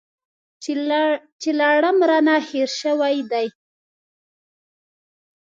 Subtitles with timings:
[1.41, 3.47] چې لړم رانه هېر شوی دی.